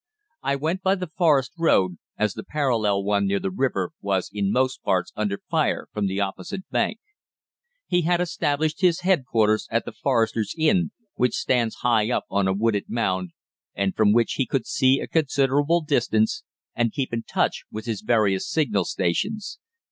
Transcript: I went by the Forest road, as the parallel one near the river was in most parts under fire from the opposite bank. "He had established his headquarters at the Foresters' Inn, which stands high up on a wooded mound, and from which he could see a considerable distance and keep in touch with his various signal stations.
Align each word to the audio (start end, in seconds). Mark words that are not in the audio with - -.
I 0.41 0.55
went 0.55 0.81
by 0.81 0.95
the 0.95 1.11
Forest 1.15 1.51
road, 1.59 1.99
as 2.17 2.33
the 2.33 2.43
parallel 2.43 3.03
one 3.03 3.27
near 3.27 3.39
the 3.39 3.51
river 3.51 3.91
was 4.01 4.31
in 4.33 4.51
most 4.51 4.81
parts 4.81 5.11
under 5.15 5.37
fire 5.47 5.89
from 5.93 6.07
the 6.07 6.19
opposite 6.19 6.67
bank. 6.71 6.97
"He 7.85 8.01
had 8.01 8.19
established 8.19 8.81
his 8.81 9.01
headquarters 9.01 9.67
at 9.69 9.85
the 9.85 9.91
Foresters' 9.91 10.55
Inn, 10.57 10.89
which 11.13 11.35
stands 11.37 11.75
high 11.83 12.09
up 12.09 12.25
on 12.31 12.47
a 12.47 12.53
wooded 12.53 12.85
mound, 12.87 13.33
and 13.75 13.95
from 13.95 14.11
which 14.11 14.33
he 14.37 14.47
could 14.47 14.65
see 14.65 14.99
a 14.99 15.05
considerable 15.07 15.81
distance 15.81 16.41
and 16.73 16.91
keep 16.91 17.13
in 17.13 17.21
touch 17.21 17.65
with 17.71 17.85
his 17.85 18.01
various 18.01 18.49
signal 18.49 18.85
stations. 18.85 19.59